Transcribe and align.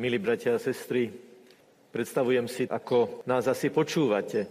Milí 0.00 0.16
bratia 0.16 0.56
a 0.56 0.62
sestry, 0.62 1.12
predstavujem 1.92 2.48
si, 2.48 2.64
ako 2.64 3.28
nás 3.28 3.44
asi 3.44 3.68
počúvate. 3.68 4.48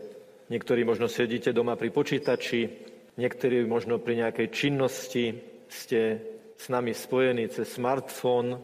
Niektorí 0.53 0.85
možno 0.85 1.09
sedíte 1.09 1.49
doma 1.49 1.73
pri 1.73 1.89
počítači, 1.89 2.69
niektorí 3.17 3.65
možno 3.65 3.97
pri 3.97 4.21
nejakej 4.21 4.47
činnosti, 4.53 5.33
ste 5.65 6.21
s 6.53 6.69
nami 6.69 6.93
spojení 6.93 7.49
cez 7.49 7.73
smartfón 7.73 8.61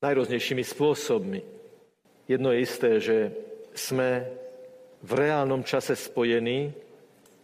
najrôznejšími 0.00 0.64
spôsobmi. 0.64 1.44
Jedno 2.24 2.56
je 2.56 2.58
isté, 2.64 2.90
že 3.04 3.18
sme 3.76 4.24
v 5.04 5.12
reálnom 5.12 5.60
čase 5.60 5.92
spojení 5.92 6.72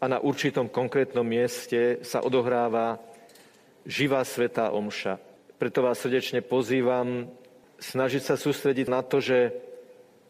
a 0.01 0.09
na 0.09 0.25
určitom 0.25 0.73
konkrétnom 0.73 1.29
mieste 1.29 2.01
sa 2.01 2.25
odohráva 2.25 2.97
živá 3.85 4.25
svetá 4.25 4.73
omša. 4.73 5.21
Preto 5.61 5.85
vás 5.85 6.01
srdečne 6.01 6.41
pozývam 6.41 7.29
snažiť 7.81 8.23
sa 8.23 8.37
sústrediť 8.37 8.87
na 8.93 9.01
to, 9.01 9.19
že 9.19 9.57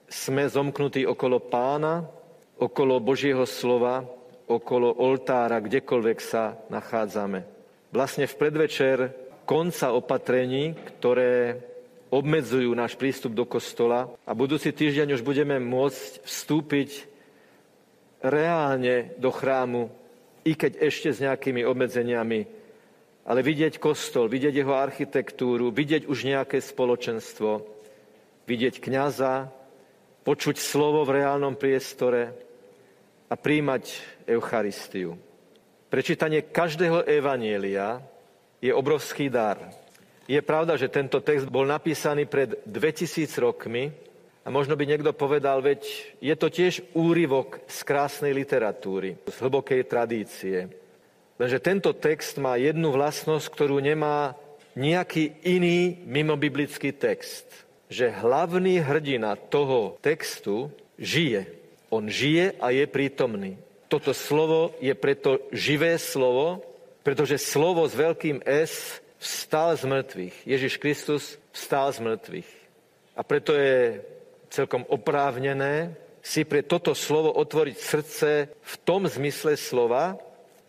sme 0.07 0.47
zomknutí 0.47 1.05
okolo 1.07 1.43
pána, 1.43 2.07
okolo 2.59 3.03
Božieho 3.03 3.47
slova, 3.47 4.07
okolo 4.51 4.91
oltára, 4.91 5.63
kdekoľvek 5.63 6.19
sa 6.19 6.59
nachádzame. 6.71 7.47
Vlastne 7.91 8.27
v 8.27 8.39
predvečer 8.39 8.99
konca 9.47 9.95
opatrení, 9.95 10.75
ktoré 10.75 11.59
obmedzujú 12.11 12.75
náš 12.75 12.99
prístup 12.99 13.35
do 13.39 13.47
kostola 13.47 14.11
a 14.27 14.35
budúci 14.35 14.75
týždeň 14.75 15.15
už 15.15 15.23
budeme 15.23 15.63
môcť 15.63 16.27
vstúpiť 16.27 17.07
reálne 18.19 19.15
do 19.17 19.31
chrámu, 19.31 19.91
i 20.43 20.59
keď 20.59 20.83
ešte 20.83 21.09
s 21.15 21.23
nejakými 21.23 21.63
obmedzeniami 21.63 22.60
ale 23.31 23.47
vidieť 23.47 23.79
kostol, 23.79 24.27
vidieť 24.27 24.59
jeho 24.59 24.75
architektúru, 24.75 25.71
vidieť 25.71 26.11
už 26.11 26.27
nejaké 26.27 26.59
spoločenstvo, 26.59 27.63
vidieť 28.43 28.83
kňaza, 28.83 29.47
počuť 30.27 30.59
slovo 30.59 31.07
v 31.07 31.23
reálnom 31.23 31.55
priestore 31.55 32.35
a 33.31 33.35
príjmať 33.39 33.85
Eucharistiu. 34.27 35.15
Prečítanie 35.87 36.51
každého 36.51 37.07
evanielia 37.07 38.03
je 38.59 38.75
obrovský 38.75 39.31
dar. 39.31 39.63
Je 40.27 40.43
pravda, 40.43 40.75
že 40.75 40.91
tento 40.91 41.23
text 41.23 41.47
bol 41.47 41.71
napísaný 41.71 42.27
pred 42.27 42.67
2000 42.67 43.31
rokmi 43.39 43.95
a 44.43 44.51
možno 44.51 44.75
by 44.75 44.83
niekto 44.91 45.15
povedal, 45.15 45.63
veď 45.63 45.87
je 46.19 46.35
to 46.35 46.51
tiež 46.51 46.83
úryvok 46.99 47.63
z 47.71 47.79
krásnej 47.87 48.35
literatúry, 48.35 49.23
z 49.23 49.37
hlbokej 49.39 49.87
tradície. 49.87 50.80
Lenže 51.41 51.57
tento 51.57 51.97
text 51.97 52.37
má 52.37 52.61
jednu 52.61 52.93
vlastnosť, 52.93 53.49
ktorú 53.49 53.81
nemá 53.81 54.37
nejaký 54.77 55.41
iný 55.41 55.97
mimobiblický 56.05 56.93
text. 56.93 57.49
Že 57.89 58.13
hlavný 58.21 58.85
hrdina 58.85 59.41
toho 59.49 59.97
textu 60.05 60.69
žije. 61.01 61.49
On 61.89 62.05
žije 62.05 62.61
a 62.61 62.77
je 62.77 62.85
prítomný. 62.85 63.57
Toto 63.89 64.13
slovo 64.13 64.77
je 64.85 64.93
preto 64.93 65.41
živé 65.49 65.97
slovo, 65.97 66.61
pretože 67.01 67.41
slovo 67.41 67.89
s 67.89 67.97
veľkým 67.97 68.45
S 68.45 69.01
vstal 69.17 69.75
z 69.81 69.89
mŕtvych. 69.89 70.37
Ježiš 70.45 70.77
Kristus 70.77 71.41
vstal 71.57 71.89
z 71.97 72.05
mŕtvych. 72.05 72.51
A 73.17 73.25
preto 73.25 73.57
je 73.57 74.05
celkom 74.53 74.85
oprávnené 74.93 75.97
si 76.21 76.45
pre 76.45 76.61
toto 76.61 76.93
slovo 76.93 77.33
otvoriť 77.33 77.77
srdce 77.81 78.31
v 78.53 78.75
tom 78.85 79.09
zmysle 79.09 79.57
slova, 79.57 80.21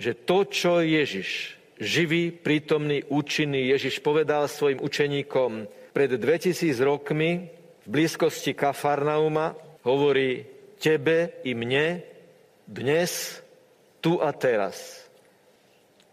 že 0.02 0.18
to, 0.18 0.50
čo 0.50 0.82
Ježiš, 0.82 1.54
živý, 1.78 2.34
prítomný, 2.34 3.06
účinný 3.06 3.70
Ježiš 3.70 4.02
povedal 4.02 4.50
svojim 4.50 4.82
učeníkom 4.82 5.70
pred 5.94 6.10
2000 6.18 6.74
rokmi 6.82 7.54
v 7.86 7.88
blízkosti 7.88 8.58
Kafarnauma, 8.58 9.54
hovorí 9.86 10.50
tebe 10.82 11.38
i 11.46 11.54
mne 11.54 12.02
dnes, 12.66 13.38
tu 14.02 14.18
a 14.18 14.34
teraz. 14.34 15.06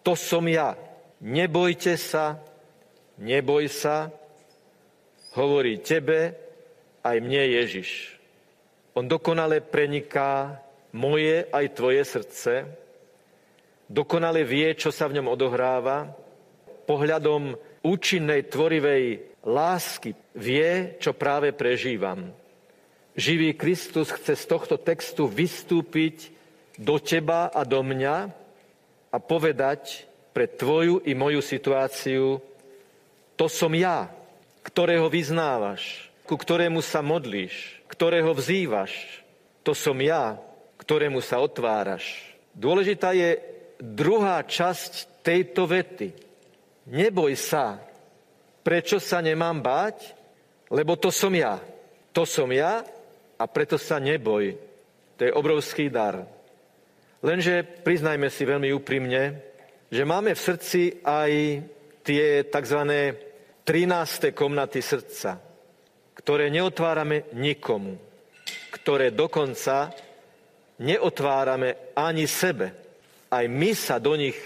To 0.04 0.12
som 0.12 0.44
ja. 0.44 0.76
Nebojte 1.24 1.96
sa, 1.96 2.36
neboj 3.16 3.72
sa, 3.72 4.12
hovorí 5.32 5.80
tebe 5.80 6.36
aj 7.00 7.16
mne 7.24 7.56
Ježiš. 7.56 8.20
On 8.92 9.08
dokonale 9.08 9.64
preniká 9.64 10.60
moje 10.92 11.48
aj 11.48 11.64
tvoje 11.72 12.02
srdce, 12.04 12.52
dokonale 13.88 14.44
vie, 14.44 14.68
čo 14.76 14.92
sa 14.92 15.08
v 15.08 15.18
ňom 15.18 15.32
odohráva, 15.32 16.12
pohľadom 16.84 17.56
účinnej, 17.84 18.48
tvorivej 18.48 19.36
lásky 19.44 20.12
vie, 20.36 20.96
čo 21.00 21.16
práve 21.16 21.56
prežívam. 21.56 22.32
Živý 23.18 23.58
Kristus 23.58 24.14
chce 24.14 24.38
z 24.38 24.44
tohto 24.46 24.78
textu 24.78 25.26
vystúpiť 25.26 26.30
do 26.78 27.02
teba 27.02 27.50
a 27.50 27.66
do 27.66 27.82
mňa 27.82 28.16
a 29.10 29.16
povedať 29.18 30.06
pre 30.30 30.46
tvoju 30.46 31.02
i 31.02 31.18
moju 31.18 31.42
situáciu, 31.42 32.38
to 33.34 33.46
som 33.50 33.74
ja, 33.74 34.06
ktorého 34.62 35.10
vyznávaš, 35.10 36.06
ku 36.22 36.38
ktorému 36.38 36.78
sa 36.78 37.02
modlíš, 37.02 37.82
ktorého 37.90 38.30
vzývaš. 38.36 39.24
To 39.66 39.74
som 39.74 39.98
ja, 39.98 40.38
ktorému 40.78 41.18
sa 41.18 41.42
otváraš. 41.42 42.04
Dôležitá 42.54 43.16
je 43.16 43.57
druhá 43.78 44.42
časť 44.42 45.22
tejto 45.22 45.70
vety. 45.70 46.10
Neboj 46.90 47.32
sa. 47.38 47.78
Prečo 48.62 48.98
sa 48.98 49.22
nemám 49.22 49.62
báť? 49.62 50.18
Lebo 50.68 50.98
to 50.98 51.08
som 51.08 51.32
ja. 51.32 51.56
To 52.12 52.28
som 52.28 52.50
ja 52.52 52.84
a 53.38 53.44
preto 53.46 53.78
sa 53.80 53.96
neboj. 54.02 54.58
To 55.16 55.22
je 55.24 55.32
obrovský 55.32 55.88
dar. 55.88 56.26
Lenže 57.22 57.62
priznajme 57.82 58.30
si 58.30 58.46
veľmi 58.46 58.70
úprimne, 58.74 59.42
že 59.90 60.06
máme 60.06 60.36
v 60.36 60.44
srdci 60.44 61.02
aj 61.02 61.32
tie 62.06 62.46
tzv. 62.46 62.80
13. 63.68 64.32
komnaty 64.32 64.80
srdca, 64.80 65.36
ktoré 66.16 66.48
neotvárame 66.48 67.28
nikomu, 67.36 68.00
ktoré 68.72 69.12
dokonca 69.12 69.92
neotvárame 70.80 71.92
ani 71.92 72.24
sebe. 72.24 72.87
Aj 73.28 73.44
my 73.44 73.70
sa 73.76 74.00
do 74.00 74.16
nich 74.16 74.36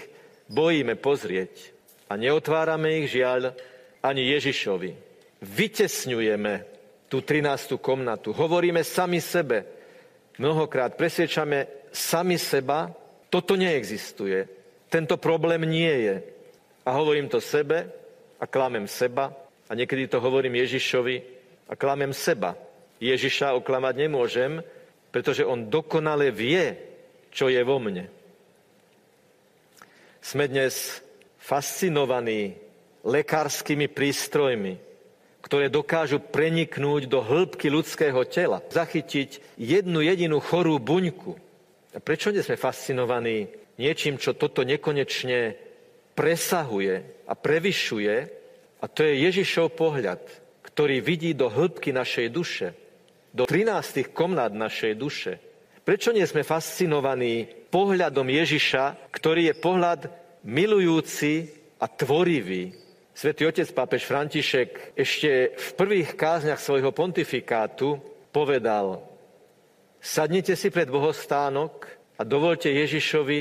bojíme 0.51 0.99
pozrieť 0.99 1.71
a 2.11 2.19
neotvárame 2.19 3.03
ich 3.03 3.15
žiaľ 3.15 3.55
ani 4.03 4.27
Ježišovi. 4.35 4.91
Vytesňujeme 5.43 6.53
tú 7.07 7.23
13. 7.23 7.79
komnatu, 7.79 8.35
hovoríme 8.35 8.83
sami 8.83 9.23
sebe, 9.23 9.63
mnohokrát 10.39 10.99
presviečame 10.99 11.89
sami 11.93 12.35
seba, 12.35 12.91
toto 13.31 13.55
neexistuje, 13.55 14.45
tento 14.91 15.15
problém 15.17 15.63
nie 15.65 15.93
je. 16.05 16.15
A 16.83 16.93
hovorím 16.99 17.31
to 17.31 17.39
sebe 17.39 17.87
a 18.37 18.45
klamem 18.45 18.85
seba 18.85 19.31
a 19.65 19.71
niekedy 19.71 20.11
to 20.11 20.19
hovorím 20.19 20.59
Ježišovi 20.59 21.15
a 21.71 21.73
klamem 21.79 22.11
seba. 22.11 22.59
Ježiša 22.99 23.55
oklamať 23.57 23.93
nemôžem, 23.95 24.59
pretože 25.09 25.47
on 25.47 25.71
dokonale 25.71 26.29
vie, 26.29 26.75
čo 27.31 27.47
je 27.47 27.63
vo 27.63 27.79
mne. 27.79 28.22
Sme 30.23 30.47
dnes 30.47 31.03
fascinovaní 31.35 32.55
lekárskymi 33.03 33.91
prístrojmi, 33.91 34.79
ktoré 35.43 35.67
dokážu 35.67 36.23
preniknúť 36.23 37.11
do 37.11 37.19
hĺbky 37.19 37.67
ľudského 37.67 38.23
tela, 38.31 38.63
zachytiť 38.71 39.59
jednu 39.59 39.99
jedinú 39.99 40.39
chorú 40.39 40.79
buňku. 40.79 41.35
A 41.91 41.99
prečo 41.99 42.31
nie 42.31 42.39
sme 42.39 42.55
fascinovaní 42.55 43.51
niečím, 43.75 44.15
čo 44.15 44.31
toto 44.31 44.63
nekonečne 44.63 45.59
presahuje 46.15 47.27
a 47.27 47.33
prevyšuje? 47.35 48.15
A 48.79 48.85
to 48.87 49.03
je 49.03 49.27
Ježišov 49.27 49.75
pohľad, 49.75 50.23
ktorý 50.63 51.03
vidí 51.03 51.35
do 51.35 51.51
hĺbky 51.51 51.91
našej 51.91 52.31
duše, 52.31 52.71
do 53.35 53.43
13 53.43 54.15
komnát 54.15 54.55
našej 54.55 54.95
duše. 54.95 55.43
Prečo 55.83 56.15
nie 56.15 56.23
sme 56.23 56.47
fascinovaní 56.47 57.43
pohľadom 57.67 58.23
Ježiša, 58.23 59.11
ktorý 59.11 59.51
je 59.51 59.59
pohľad 59.59 60.01
milujúci 60.47 61.51
a 61.75 61.91
tvorivý? 61.91 62.71
Svetý 63.11 63.43
otec 63.43 63.67
pápež 63.75 64.07
František 64.07 64.95
ešte 64.95 65.51
v 65.51 65.67
prvých 65.75 66.15
kázniach 66.15 66.63
svojho 66.63 66.95
pontifikátu 66.95 67.99
povedal, 68.31 69.03
sadnite 69.99 70.55
si 70.55 70.71
pred 70.71 70.87
bohostánok 70.87 71.85
a 72.15 72.23
dovolte 72.23 72.71
Ježišovi, 72.71 73.39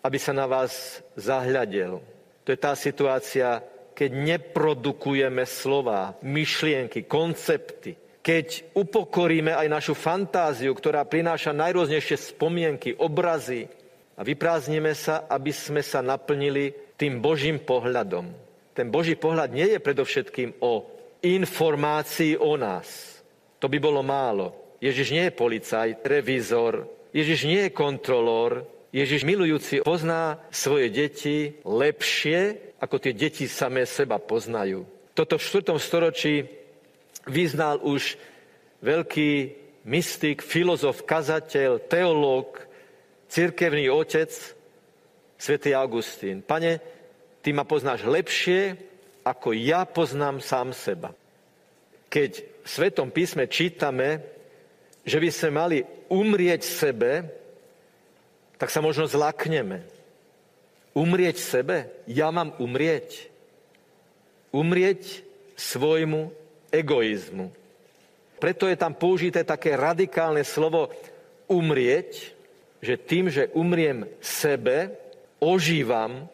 aby 0.00 0.18
sa 0.18 0.32
na 0.32 0.48
vás 0.48 1.04
zahľadel. 1.20 2.00
To 2.44 2.48
je 2.48 2.58
tá 2.58 2.72
situácia, 2.72 3.60
keď 3.92 4.10
neprodukujeme 4.24 5.44
slova, 5.44 6.16
myšlienky, 6.24 7.04
koncepty, 7.04 7.92
keď 8.24 8.72
upokoríme 8.72 9.52
aj 9.52 9.68
našu 9.68 9.92
fantáziu, 9.92 10.72
ktorá 10.72 11.04
prináša 11.04 11.52
najrôznejšie 11.52 12.16
spomienky, 12.32 12.96
obrazy 12.96 13.68
a 14.16 14.24
vyprázdnime 14.24 14.96
sa, 14.96 15.28
aby 15.28 15.52
sme 15.52 15.84
sa 15.84 16.00
naplnili 16.00 16.96
tým 16.96 17.20
Božím 17.20 17.60
pohľadom. 17.60 18.32
Ten 18.72 18.88
Boží 18.88 19.12
pohľad 19.20 19.52
nie 19.52 19.76
je 19.76 19.78
predovšetkým 19.78 20.64
o 20.64 20.88
informácii 21.20 22.40
o 22.40 22.56
nás, 22.56 23.20
To 23.60 23.68
by 23.68 23.80
bolo 23.80 24.04
málo. 24.04 24.76
Ježiš 24.80 25.08
nie 25.16 25.24
je 25.28 25.38
policajt, 25.40 26.04
revízor, 26.04 26.84
Ježiš 27.16 27.48
nie 27.48 27.60
je 27.64 27.76
kontrolór, 27.76 28.68
Ježiš 28.92 29.24
milujúci 29.24 29.80
pozná 29.80 30.36
svoje 30.52 30.92
deti 30.92 31.56
lepšie, 31.64 32.72
ako 32.76 32.96
tie 33.00 33.12
deti 33.16 33.48
samé 33.48 33.88
seba 33.88 34.20
poznajú. 34.20 34.84
Toto 35.16 35.40
v 35.40 35.46
4. 35.64 35.80
storočí 35.80 36.63
vyznal 37.26 37.80
už 37.80 38.16
veľký 38.84 39.32
mystik, 39.84 40.40
filozof, 40.40 41.04
kazateľ, 41.04 41.80
teológ, 41.88 42.60
cirkevný 43.28 43.88
otec, 43.92 44.30
svätý 45.36 45.76
Augustín. 45.76 46.40
Pane, 46.40 46.80
ty 47.44 47.52
ma 47.52 47.68
poznáš 47.68 48.04
lepšie, 48.04 48.76
ako 49.24 49.56
ja 49.56 49.88
poznám 49.88 50.40
sám 50.40 50.72
seba. 50.76 51.12
Keď 52.12 52.30
v 52.64 52.68
Svetom 52.68 53.08
písme 53.12 53.48
čítame, 53.48 54.24
že 55.04 55.20
by 55.20 55.28
sme 55.28 55.50
mali 55.52 55.78
umrieť 56.08 56.64
sebe, 56.64 57.28
tak 58.56 58.72
sa 58.72 58.80
možno 58.80 59.04
zlakneme. 59.04 59.84
Umrieť 60.96 61.36
sebe? 61.36 61.90
Ja 62.08 62.30
mám 62.30 62.54
umrieť. 62.56 63.28
Umrieť 64.54 65.26
svojmu 65.58 66.43
egoizmu. 66.74 67.54
Preto 68.42 68.66
je 68.66 68.76
tam 68.76 68.92
použité 68.92 69.46
také 69.46 69.78
radikálne 69.78 70.42
slovo 70.42 70.90
umrieť, 71.46 72.34
že 72.84 73.00
tým, 73.00 73.30
že 73.32 73.48
umriem 73.56 74.04
sebe, 74.20 74.92
ožívam 75.40 76.28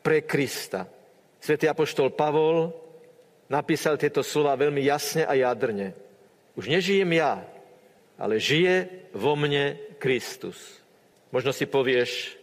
pre 0.00 0.24
Krista. 0.24 0.88
Svetý 1.40 1.68
apoštol 1.68 2.12
Pavol 2.16 2.72
napísal 3.52 4.00
tieto 4.00 4.24
slova 4.24 4.56
veľmi 4.56 4.80
jasne 4.80 5.28
a 5.28 5.36
jadrne. 5.36 5.92
Už 6.56 6.68
nežijem 6.68 7.08
ja, 7.16 7.44
ale 8.16 8.40
žije 8.40 9.08
vo 9.12 9.36
mne 9.36 9.76
Kristus. 10.00 10.80
Možno 11.32 11.52
si 11.52 11.68
povieš, 11.68 12.36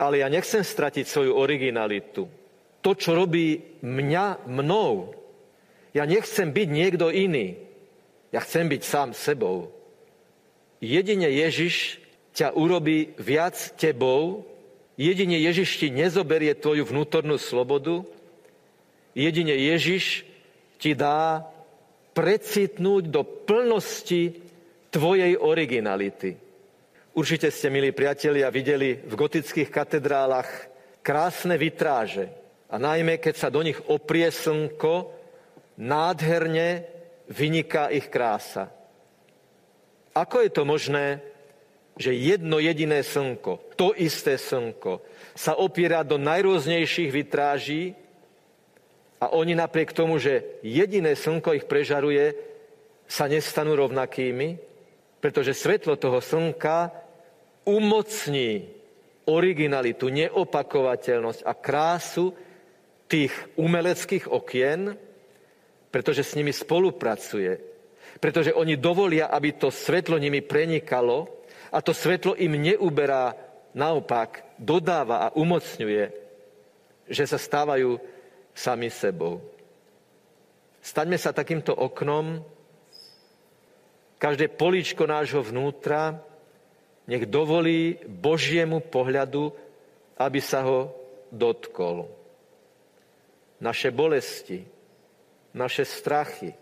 ale 0.00 0.22
ja 0.22 0.28
nechcem 0.30 0.64
stratiť 0.64 1.04
svoju 1.06 1.36
originalitu. 1.36 2.24
To, 2.80 2.90
čo 2.96 3.12
robí 3.12 3.78
mňa 3.84 4.48
mnou. 4.48 5.12
Ja 5.90 6.06
nechcem 6.06 6.54
byť 6.54 6.68
niekto 6.70 7.10
iný. 7.10 7.58
Ja 8.30 8.40
chcem 8.42 8.70
byť 8.70 8.82
sám 8.82 9.08
sebou. 9.10 9.74
Jedine 10.78 11.28
Ježiš 11.28 11.98
ťa 12.32 12.54
urobí 12.54 13.12
viac 13.18 13.58
tebou, 13.76 14.46
jedine 14.94 15.36
Ježiš 15.42 15.82
ti 15.82 15.88
nezoberie 15.90 16.54
tvoju 16.54 16.86
vnútornú 16.86 17.36
slobodu, 17.36 18.06
jedine 19.12 19.52
Ježiš 19.58 20.24
ti 20.80 20.94
dá 20.96 21.44
precitnúť 22.16 23.12
do 23.12 23.22
plnosti 23.26 24.40
tvojej 24.94 25.36
originality. 25.36 26.38
Určite 27.12 27.50
ste, 27.50 27.68
milí 27.68 27.90
priatelia, 27.90 28.54
videli 28.54 28.94
v 28.94 29.14
gotických 29.18 29.68
katedrálach 29.68 30.48
krásne 31.02 31.58
vitráže. 31.58 32.30
A 32.70 32.78
najmä, 32.78 33.18
keď 33.18 33.34
sa 33.34 33.48
do 33.50 33.60
nich 33.66 33.76
oprie 33.90 34.30
slnko, 34.30 35.19
nádherne 35.80 36.84
vyniká 37.32 37.88
ich 37.88 38.12
krása. 38.12 38.68
Ako 40.12 40.44
je 40.44 40.50
to 40.52 40.68
možné, 40.68 41.24
že 41.96 42.12
jedno 42.12 42.60
jediné 42.60 43.00
slnko, 43.00 43.76
to 43.80 43.96
isté 43.96 44.36
slnko, 44.36 45.00
sa 45.32 45.56
opiera 45.56 46.04
do 46.04 46.20
najrôznejších 46.20 47.08
vitráží 47.08 47.96
a 49.20 49.32
oni 49.32 49.56
napriek 49.56 49.96
tomu, 49.96 50.20
že 50.20 50.60
jediné 50.60 51.16
slnko 51.16 51.56
ich 51.56 51.64
prežaruje, 51.64 52.36
sa 53.10 53.26
nestanú 53.26 53.74
rovnakými? 53.74 54.56
Pretože 55.18 55.52
svetlo 55.52 55.98
toho 55.98 56.22
slnka 56.22 56.94
umocní 57.66 58.70
originalitu, 59.28 60.08
neopakovateľnosť 60.08 61.40
a 61.44 61.52
krásu 61.52 62.32
tých 63.10 63.34
umeleckých 63.58 64.30
okien, 64.30 64.96
pretože 65.90 66.22
s 66.22 66.38
nimi 66.38 66.54
spolupracuje. 66.54 67.58
Pretože 68.18 68.54
oni 68.54 68.78
dovolia, 68.78 69.30
aby 69.30 69.54
to 69.58 69.70
svetlo 69.70 70.18
nimi 70.18 70.42
prenikalo 70.42 71.42
a 71.70 71.78
to 71.82 71.94
svetlo 71.94 72.34
im 72.38 72.58
neuberá, 72.58 73.34
naopak 73.74 74.58
dodáva 74.58 75.30
a 75.30 75.32
umocňuje, 75.34 76.04
že 77.06 77.24
sa 77.26 77.38
stávajú 77.38 77.98
sami 78.54 78.90
sebou. 78.90 79.38
Staňme 80.82 81.18
sa 81.20 81.30
takýmto 81.30 81.70
oknom, 81.76 82.42
každé 84.18 84.50
políčko 84.52 85.06
nášho 85.06 85.44
vnútra 85.44 86.18
nech 87.06 87.26
dovolí 87.26 87.98
Božiemu 88.06 88.78
pohľadu, 88.82 89.50
aby 90.18 90.40
sa 90.42 90.62
ho 90.62 90.94
dotkol. 91.32 92.06
Naše 93.60 93.92
bolesti, 93.92 94.64
naše 95.54 95.84
strachy, 95.84 96.54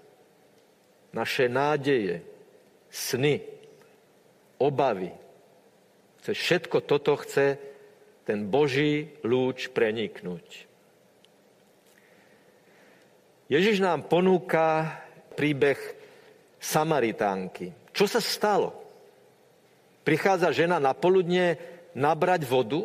naše 1.13 1.49
nádeje, 1.49 2.25
sny, 2.89 3.45
obavy. 4.59 5.13
Chce 6.21 6.33
všetko 6.35 6.77
toto 6.85 7.17
chce 7.21 7.57
ten 8.29 8.45
Boží 8.49 9.09
lúč 9.25 9.73
preniknúť. 9.73 10.69
Ježiš 13.49 13.81
nám 13.81 14.05
ponúka 14.05 15.01
príbeh 15.33 15.81
Samaritánky. 16.61 17.73
Čo 17.97 18.05
sa 18.05 18.21
stalo? 18.21 18.77
Prichádza 20.05 20.53
žena 20.53 20.77
na 20.77 20.93
poludne 20.93 21.57
nabrať 21.97 22.45
vodu, 22.45 22.85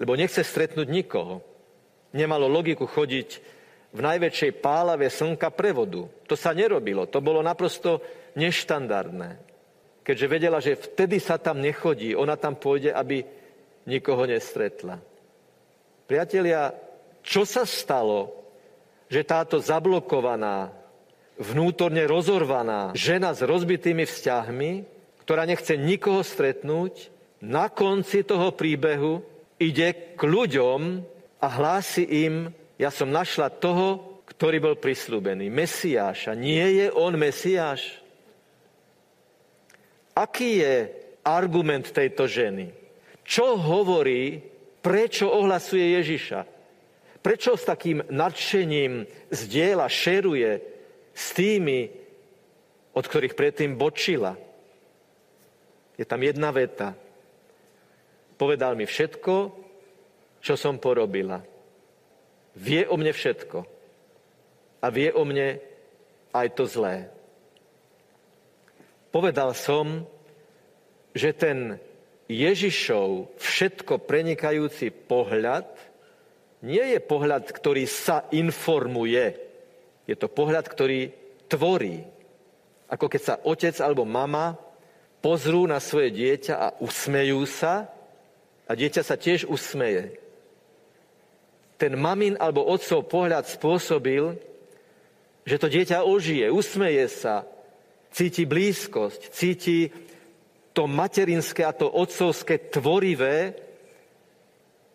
lebo 0.00 0.16
nechce 0.16 0.40
stretnúť 0.40 0.88
nikoho. 0.88 1.44
Nemalo 2.16 2.48
logiku 2.48 2.88
chodiť 2.88 3.40
v 3.92 4.00
najväčšej 4.00 4.52
pálave 4.64 5.12
slnka 5.12 5.52
pre 5.52 5.76
vodu. 5.76 6.08
To 6.26 6.34
sa 6.34 6.56
nerobilo, 6.56 7.06
to 7.08 7.20
bolo 7.20 7.44
naprosto 7.44 8.00
neštandardné. 8.34 9.52
Keďže 10.02 10.26
vedela, 10.26 10.58
že 10.58 10.74
vtedy 10.74 11.22
sa 11.22 11.38
tam 11.38 11.62
nechodí, 11.62 12.16
ona 12.16 12.34
tam 12.34 12.58
pôjde, 12.58 12.90
aby 12.90 13.22
nikoho 13.86 14.26
nestretla. 14.26 14.98
Priatelia, 16.08 16.74
čo 17.22 17.46
sa 17.46 17.62
stalo, 17.62 18.34
že 19.06 19.22
táto 19.22 19.60
zablokovaná, 19.62 20.72
vnútorne 21.38 22.04
rozorvaná 22.08 22.92
žena 22.96 23.36
s 23.36 23.44
rozbitými 23.44 24.08
vzťahmi, 24.08 24.70
ktorá 25.22 25.46
nechce 25.46 25.78
nikoho 25.78 26.24
stretnúť, 26.24 27.12
na 27.42 27.66
konci 27.66 28.22
toho 28.22 28.54
príbehu 28.54 29.22
ide 29.58 30.14
k 30.14 30.20
ľuďom 30.22 31.02
a 31.42 31.46
hlási 31.50 32.06
im, 32.26 32.54
ja 32.82 32.90
som 32.90 33.14
našla 33.14 33.46
toho, 33.62 34.18
ktorý 34.26 34.58
bol 34.58 34.74
prislúbený, 34.74 35.46
Mesiáša. 35.46 36.34
Nie 36.34 36.82
je 36.82 36.86
on 36.90 37.14
Mesiáš? 37.14 38.02
Aký 40.18 40.58
je 40.66 40.90
argument 41.22 41.86
tejto 41.86 42.26
ženy? 42.26 42.74
Čo 43.22 43.54
hovorí, 43.54 44.42
prečo 44.82 45.30
ohlasuje 45.30 45.94
Ježiša? 46.02 46.40
Prečo 47.22 47.54
s 47.54 47.62
takým 47.62 48.02
nadšením 48.10 49.06
zdieľa, 49.30 49.86
šeruje 49.86 50.50
s 51.14 51.26
tými, 51.38 51.86
od 52.98 53.04
ktorých 53.06 53.38
predtým 53.38 53.78
bočila. 53.78 54.34
Je 55.94 56.02
tam 56.02 56.18
jedna 56.18 56.50
veta. 56.50 56.98
Povedal 58.34 58.74
mi 58.74 58.90
všetko, 58.90 59.34
čo 60.42 60.58
som 60.58 60.82
porobila. 60.82 61.51
Vie 62.56 62.84
o 62.84 62.94
mne 62.96 63.12
všetko. 63.12 63.58
A 64.82 64.86
vie 64.90 65.08
o 65.14 65.22
mne 65.24 65.62
aj 66.32 66.48
to 66.56 66.64
zlé. 66.68 67.08
Povedal 69.12 69.52
som, 69.52 70.08
že 71.12 71.36
ten 71.36 71.76
Ježišov 72.32 73.36
všetko 73.36 74.00
prenikajúci 74.08 74.88
pohľad 74.88 75.68
nie 76.62 76.96
je 76.96 77.00
pohľad, 77.02 77.50
ktorý 77.50 77.84
sa 77.90 78.24
informuje, 78.30 79.34
je 80.06 80.14
to 80.14 80.30
pohľad, 80.30 80.64
ktorý 80.70 81.10
tvorí. 81.50 82.06
Ako 82.86 83.10
keď 83.10 83.22
sa 83.22 83.34
otec 83.42 83.74
alebo 83.82 84.06
mama 84.06 84.54
pozrú 85.18 85.66
na 85.66 85.82
svoje 85.82 86.14
dieťa 86.14 86.54
a 86.54 86.68
usmejú 86.78 87.42
sa 87.50 87.90
a 88.66 88.72
dieťa 88.72 89.02
sa 89.02 89.18
tiež 89.18 89.50
usmeje. 89.50 90.21
Ten 91.82 91.98
mamin 91.98 92.38
alebo 92.38 92.62
otcov 92.62 93.10
pohľad 93.10 93.42
spôsobil, 93.50 94.38
že 95.42 95.58
to 95.58 95.66
dieťa 95.66 96.06
ožije, 96.06 96.46
usmeje 96.46 97.10
sa, 97.10 97.42
cíti 98.14 98.46
blízkosť, 98.46 99.34
cíti 99.34 99.90
to 100.70 100.86
materinské 100.86 101.66
a 101.66 101.74
to 101.74 101.90
otcovské 101.90 102.70
tvorivé 102.70 103.58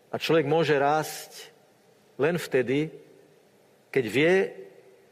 a 0.07 0.15
človek 0.15 0.47
môže 0.47 0.79
rásť 0.79 1.51
len 2.15 2.39
vtedy, 2.39 2.87
keď 3.91 4.05
vie, 4.07 4.33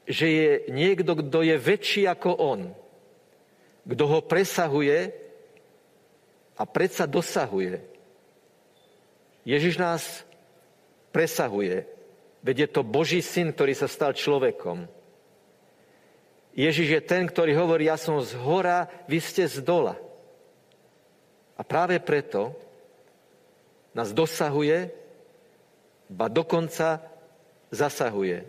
že 0.08 0.28
je 0.32 0.52
niekto, 0.72 1.12
kto 1.12 1.44
je 1.44 1.60
väčší 1.60 2.08
ako 2.08 2.30
on. 2.40 2.62
kto 3.86 4.04
ho 4.10 4.20
presahuje 4.26 5.14
a 6.58 6.64
predsa 6.66 7.06
dosahuje. 7.06 7.84
Ježiš 9.46 9.78
nás 9.78 10.25
presahuje, 11.16 11.88
veď 12.44 12.68
je 12.68 12.70
to 12.76 12.84
Boží 12.84 13.24
syn, 13.24 13.56
ktorý 13.56 13.72
sa 13.72 13.88
stal 13.88 14.12
človekom. 14.12 14.84
Ježiš 16.52 17.00
je 17.00 17.02
ten, 17.08 17.24
ktorý 17.24 17.56
hovorí, 17.56 17.88
ja 17.88 17.96
som 17.96 18.20
z 18.20 18.36
hora, 18.36 18.92
vy 19.08 19.24
ste 19.24 19.48
z 19.48 19.64
dola. 19.64 19.96
A 21.56 21.64
práve 21.64 22.04
preto 22.04 22.52
nás 23.96 24.12
dosahuje, 24.12 24.92
ba 26.12 26.28
dokonca 26.28 27.00
zasahuje. 27.72 28.44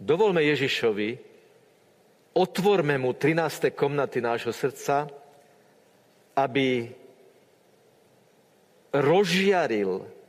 Dovolme 0.00 0.40
Ježišovi, 0.40 1.20
otvorme 2.32 2.96
mu 2.96 3.12
13. 3.12 3.76
komnaty 3.76 4.24
nášho 4.24 4.56
srdca, 4.56 5.04
aby 6.32 6.88
rozžiaril 8.96 10.19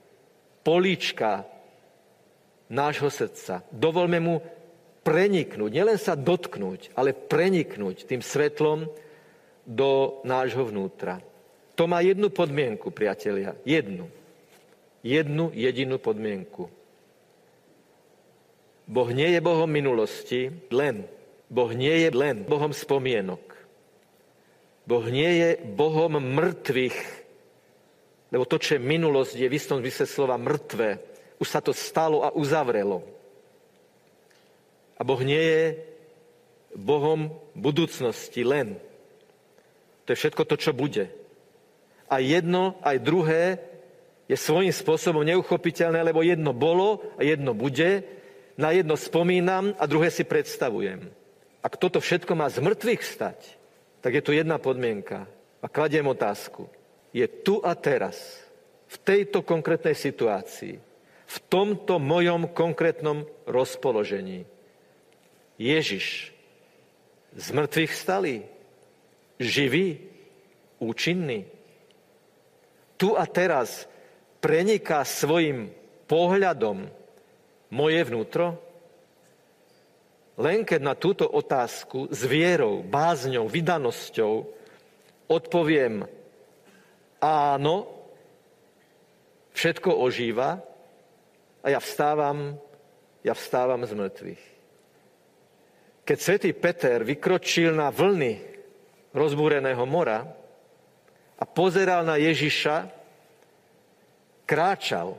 políčka 0.61 1.45
nášho 2.71 3.11
srdca. 3.11 3.65
Dovolme 3.69 4.19
mu 4.23 4.35
preniknúť, 5.01 5.69
nielen 5.73 5.97
sa 5.97 6.13
dotknúť, 6.15 6.93
ale 6.95 7.11
preniknúť 7.17 8.05
tým 8.05 8.21
svetlom 8.21 8.87
do 9.65 10.21
nášho 10.23 10.69
vnútra. 10.69 11.21
To 11.75 11.89
má 11.89 12.03
jednu 12.05 12.29
podmienku, 12.29 12.93
priatelia. 12.93 13.57
Jednu. 13.65 14.05
Jednu 15.01 15.49
jedinú 15.57 15.97
podmienku. 15.97 16.69
Boh 18.85 19.09
nie 19.09 19.33
je 19.33 19.41
Bohom 19.41 19.69
minulosti, 19.71 20.51
len. 20.69 21.07
Boh 21.47 21.71
nie 21.73 22.05
je 22.05 22.09
len 22.13 22.43
Bohom 22.45 22.75
spomienok. 22.75 23.41
Boh 24.85 25.05
nie 25.07 25.31
je 25.41 25.49
Bohom 25.63 26.19
mŕtvych, 26.19 27.20
lebo 28.31 28.47
to, 28.47 28.55
čo 28.57 28.79
je 28.79 28.81
minulosť, 28.81 29.35
je 29.35 29.51
v 29.51 29.57
istom 29.59 29.83
zmysle 29.83 30.07
slova 30.07 30.39
mŕtve. 30.39 31.03
Už 31.37 31.47
sa 31.51 31.59
to 31.59 31.75
stalo 31.75 32.23
a 32.23 32.31
uzavrelo. 32.31 33.03
A 34.95 35.03
Boh 35.03 35.19
nie 35.19 35.41
je 35.41 35.63
Bohom 36.71 37.35
budúcnosti 37.51 38.47
len. 38.47 38.79
To 40.07 40.15
je 40.15 40.17
všetko 40.17 40.47
to, 40.47 40.55
čo 40.55 40.71
bude. 40.71 41.11
A 42.07 42.23
jedno, 42.23 42.79
aj 42.79 43.03
druhé 43.03 43.43
je 44.31 44.39
svojím 44.39 44.71
spôsobom 44.71 45.27
neuchopiteľné, 45.27 45.99
lebo 46.07 46.23
jedno 46.23 46.55
bolo 46.55 47.03
a 47.19 47.27
jedno 47.27 47.51
bude. 47.51 48.07
Na 48.55 48.71
jedno 48.71 48.95
spomínam 48.95 49.75
a 49.75 49.83
druhé 49.83 50.07
si 50.07 50.23
predstavujem. 50.23 51.11
Ak 51.59 51.75
toto 51.75 51.99
všetko 51.99 52.31
má 52.35 52.47
z 52.47 52.63
mŕtvych 52.63 53.03
stať, 53.03 53.39
tak 53.99 54.15
je 54.15 54.23
tu 54.23 54.31
jedna 54.31 54.55
podmienka. 54.55 55.27
A 55.59 55.67
kladiem 55.67 56.07
otázku. 56.07 56.71
Je 57.11 57.27
tu 57.27 57.59
a 57.59 57.75
teraz, 57.75 58.39
v 58.91 58.95
tejto 59.03 59.43
konkrétnej 59.43 59.95
situácii, 59.95 60.75
v 61.31 61.37
tomto 61.47 61.99
mojom 61.99 62.51
konkrétnom 62.51 63.23
rozpoložení, 63.47 64.43
Ježiš 65.55 66.35
z 67.31 67.47
mŕtvych 67.55 67.93
stalý, 67.95 68.43
živý, 69.39 70.11
účinný. 70.81 71.47
Tu 72.99 73.15
a 73.15 73.23
teraz 73.29 73.87
preniká 74.43 75.05
svojim 75.07 75.71
pohľadom 76.09 76.89
moje 77.71 78.01
vnútro? 78.03 78.59
Len 80.41 80.65
keď 80.65 80.81
na 80.81 80.95
túto 80.97 81.29
otázku 81.29 82.09
s 82.09 82.25
vierou, 82.25 82.81
bázňou, 82.81 83.45
vydanosťou 83.45 84.49
odpoviem 85.29 86.09
áno, 87.21 87.85
všetko 89.53 89.93
ožíva 90.01 90.57
a 91.61 91.67
ja 91.69 91.77
vstávam, 91.77 92.57
ja 93.21 93.37
vstávam 93.37 93.85
z 93.85 93.93
mŕtvych. 93.93 94.43
Keď 96.01 96.17
svätý 96.17 96.49
Peter 96.57 97.05
vykročil 97.05 97.77
na 97.77 97.93
vlny 97.93 98.41
rozbúreného 99.13 99.85
mora 99.85 100.25
a 101.37 101.43
pozeral 101.45 102.01
na 102.01 102.17
Ježiša, 102.17 102.89
kráčal 104.49 105.15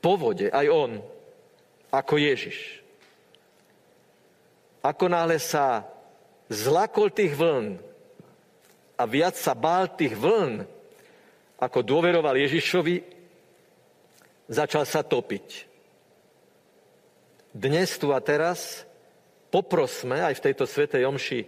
po 0.00 0.16
vode, 0.16 0.48
aj 0.48 0.66
on, 0.72 0.92
ako 1.92 2.18
Ježiš. 2.18 2.82
Ako 4.84 5.08
náhle 5.08 5.38
sa 5.40 5.84
zlakol 6.48 7.08
tých 7.08 7.36
vln 7.36 7.80
a 8.98 9.02
viac 9.08 9.36
sa 9.36 9.56
bál 9.56 9.88
tých 9.92 10.12
vln, 10.12 10.68
ako 11.58 11.78
dôveroval 11.86 12.34
Ježišovi, 12.34 13.02
začal 14.50 14.84
sa 14.84 15.06
topiť. 15.06 15.70
Dnes 17.54 17.88
tu 17.96 18.10
a 18.10 18.18
teraz 18.18 18.82
poprosme 19.54 20.18
aj 20.18 20.34
v 20.38 20.44
tejto 20.50 20.66
svetej 20.66 21.06
omši 21.06 21.46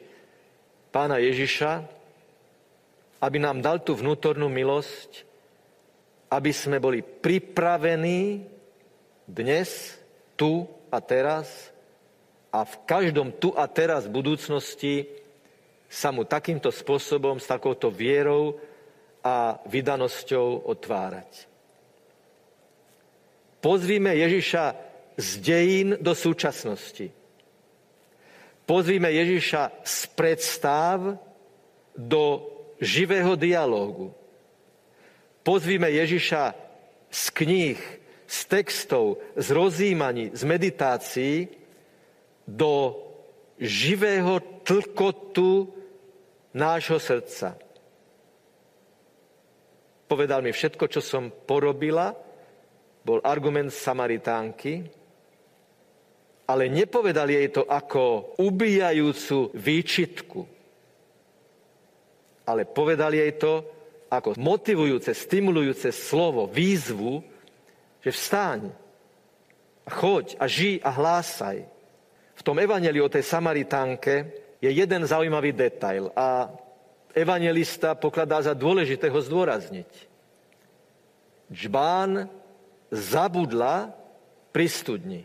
pána 0.94 1.18
Ježiša, 1.18 1.82
aby 3.18 3.36
nám 3.42 3.58
dal 3.58 3.82
tú 3.82 3.98
vnútornú 3.98 4.46
milosť, 4.46 5.26
aby 6.30 6.54
sme 6.54 6.78
boli 6.78 7.02
pripravení 7.02 8.46
dnes, 9.26 9.98
tu 10.38 10.68
a 10.92 11.02
teraz 11.02 11.74
a 12.54 12.62
v 12.62 12.74
každom 12.86 13.34
tu 13.34 13.50
a 13.56 13.66
teraz 13.66 14.06
budúcnosti 14.06 15.10
sa 15.90 16.14
mu 16.14 16.22
takýmto 16.22 16.70
spôsobom, 16.70 17.42
s 17.42 17.50
takouto 17.50 17.90
vierou 17.90 18.58
a 19.26 19.58
vydanosťou 19.66 20.70
otvárať. 20.70 21.50
Pozvíme 23.58 24.14
Ježiša 24.14 24.64
z 25.18 25.28
dejín 25.42 25.88
do 25.98 26.14
súčasnosti. 26.14 27.10
Pozvíme 28.62 29.10
Ježiša 29.10 29.82
z 29.82 29.96
predstav 30.14 31.18
do 31.98 32.46
živého 32.78 33.34
dialógu. 33.34 34.14
Pozvíme 35.42 35.90
Ježiša 35.90 36.54
z 37.10 37.22
kníh, 37.34 37.80
z 38.26 38.38
textov, 38.46 39.18
z 39.34 39.48
rozjímaní, 39.50 40.30
z 40.34 40.42
meditácií 40.46 41.38
do 42.46 43.02
živého 43.58 44.38
tlkotu 44.62 45.74
nášho 46.54 46.98
srdca. 47.02 47.65
Povedal 50.06 50.38
mi 50.42 50.54
všetko, 50.54 50.86
čo 50.86 51.02
som 51.02 51.34
porobila, 51.34 52.14
bol 53.02 53.18
argument 53.22 53.74
Samaritánky, 53.74 54.86
ale 56.46 56.70
nepovedal 56.70 57.26
jej 57.26 57.50
to 57.50 57.66
ako 57.66 58.34
ubijajúcu 58.38 59.50
výčitku, 59.54 60.40
ale 62.46 62.62
povedal 62.70 63.10
jej 63.10 63.34
to 63.34 63.66
ako 64.06 64.38
motivujúce, 64.38 65.10
stimulujúce 65.10 65.90
slovo, 65.90 66.46
výzvu, 66.46 67.18
že 67.98 68.14
vstáň 68.14 68.70
a 69.86 69.90
choď 69.90 70.38
a 70.38 70.46
žij 70.46 70.78
a 70.82 70.90
hlásaj. 70.94 71.66
V 72.38 72.42
tom 72.46 72.62
evaneliu 72.62 73.06
o 73.06 73.10
tej 73.10 73.26
Samaritánke 73.26 74.30
je 74.62 74.70
jeden 74.70 75.02
zaujímavý 75.02 75.50
detail 75.50 76.14
a 76.14 76.46
evangelista 77.16 77.96
pokladá 77.96 78.44
za 78.44 78.52
dôležité 78.52 79.08
ho 79.08 79.16
zdôrazniť. 79.16 79.88
Džbán 81.48 82.28
zabudla 82.92 83.96
pri 84.52 84.66
studni. 84.68 85.22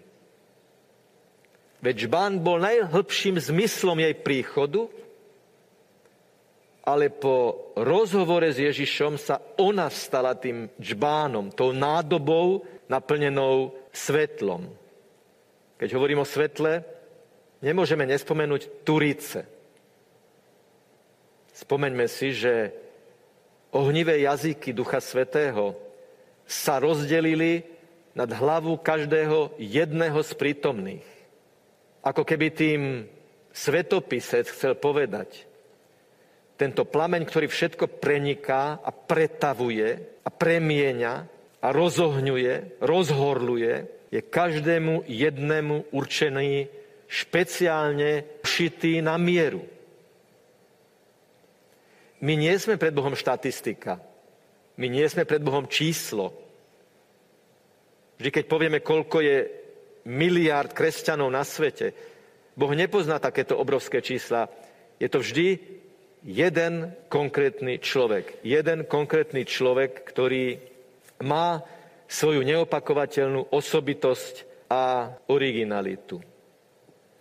Veď 1.81 2.05
žbán 2.05 2.39
bol 2.39 2.61
najhlbším 2.61 3.41
zmyslom 3.41 3.97
jej 3.99 4.13
príchodu, 4.21 4.85
ale 6.85 7.09
po 7.09 7.69
rozhovore 7.73 8.45
s 8.53 8.61
Ježišom 8.61 9.17
sa 9.17 9.41
ona 9.57 9.89
stala 9.89 10.37
tým 10.37 10.69
džbánom, 10.77 11.53
tou 11.53 11.73
nádobou 11.73 12.65
naplnenou 12.85 13.73
svetlom. 13.89 14.69
Keď 15.81 15.89
hovorím 15.97 16.21
o 16.21 16.29
svetle, 16.29 16.85
nemôžeme 17.65 18.05
nespomenúť 18.05 18.85
Turice. 18.85 19.60
Spomeňme 21.61 22.09
si, 22.09 22.33
že 22.33 22.73
ohnivé 23.69 24.25
jazyky 24.25 24.73
Ducha 24.73 24.97
Svetého 24.97 25.77
sa 26.49 26.81
rozdelili 26.81 27.61
nad 28.17 28.27
hlavu 28.33 28.81
každého 28.81 29.55
jedného 29.61 30.19
z 30.25 30.31
prítomných. 30.35 31.07
Ako 32.01 32.25
keby 32.25 32.47
tým 32.49 32.81
svetopisec 33.53 34.49
chcel 34.49 34.73
povedať, 34.73 35.45
tento 36.57 36.85
plameň, 36.85 37.25
ktorý 37.25 37.47
všetko 37.49 38.01
preniká 38.01 38.81
a 38.81 38.89
pretavuje 38.93 40.21
a 40.21 40.29
premieňa 40.29 41.13
a 41.61 41.67
rozohňuje, 41.73 42.81
rozhorluje, 42.81 43.73
je 44.11 44.21
každému 44.21 45.05
jednému 45.07 45.93
určený 45.93 46.67
špeciálne 47.05 48.41
šitý 48.45 49.01
na 49.01 49.17
mieru. 49.17 49.61
My 52.21 52.37
nie 52.37 52.53
sme 52.61 52.77
pred 52.77 52.93
Bohom 52.93 53.17
štatistika. 53.17 53.97
My 54.77 54.87
nie 54.87 55.05
sme 55.09 55.25
pred 55.25 55.41
Bohom 55.41 55.65
číslo. 55.65 56.33
Vždy, 58.21 58.29
keď 58.29 58.45
povieme, 58.45 58.79
koľko 58.85 59.17
je 59.25 59.37
miliárd 60.05 60.77
kresťanov 60.77 61.33
na 61.33 61.41
svete, 61.41 61.93
Boh 62.53 62.69
nepozná 62.77 63.17
takéto 63.17 63.57
obrovské 63.57 64.05
čísla. 64.05 64.45
Je 65.01 65.09
to 65.09 65.25
vždy 65.25 65.57
jeden 66.21 66.93
konkrétny 67.09 67.81
človek. 67.81 68.45
Jeden 68.45 68.85
konkrétny 68.85 69.45
človek, 69.45 70.05
ktorý 70.05 70.61
má 71.25 71.65
svoju 72.05 72.45
neopakovateľnú 72.45 73.49
osobitosť 73.49 74.67
a 74.69 75.15
originalitu. 75.31 76.21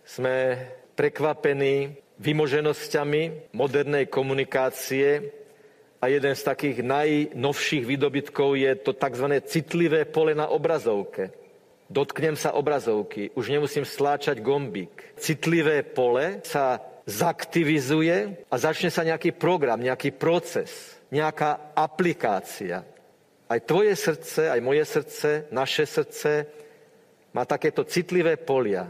Sme 0.05 0.57
prekvapení 0.93 2.00
vymoženosťami 2.21 3.51
modernej 3.57 4.05
komunikácie 4.05 5.33
a 5.97 6.05
jeden 6.05 6.33
z 6.37 6.41
takých 6.45 6.85
najnovších 6.85 7.83
výdobytkov 7.85 8.53
je 8.57 8.71
to 8.77 8.93
tzv. 8.93 9.27
citlivé 9.49 10.05
pole 10.05 10.37
na 10.37 10.49
obrazovke. 10.53 11.33
Dotknem 11.91 12.39
sa 12.39 12.55
obrazovky, 12.55 13.33
už 13.35 13.51
nemusím 13.51 13.83
stláčať 13.83 14.39
gombík. 14.39 15.17
Citlivé 15.19 15.83
pole 15.83 16.39
sa 16.45 16.79
zaktivizuje 17.03 18.47
a 18.47 18.55
začne 18.55 18.87
sa 18.87 19.03
nejaký 19.03 19.35
program, 19.35 19.81
nejaký 19.81 20.15
proces, 20.15 20.95
nejaká 21.11 21.75
aplikácia. 21.75 22.85
Aj 23.51 23.59
tvoje 23.59 23.91
srdce, 23.99 24.47
aj 24.47 24.61
moje 24.63 24.87
srdce, 24.87 25.29
naše 25.51 25.83
srdce 25.83 26.47
má 27.35 27.43
takéto 27.43 27.83
citlivé 27.83 28.39
polia. 28.39 28.87